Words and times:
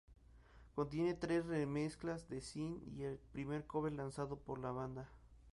Contiene 0.73 1.13
tres 1.13 1.45
remezclas 1.45 2.27
de 2.27 2.41
"Sin" 2.41 2.81
y 2.97 3.03
el 3.03 3.19
primer 3.33 3.67
cover 3.67 3.93
lanzado 3.93 4.35
por 4.39 4.57
la 4.57 4.71
banda. 4.71 5.07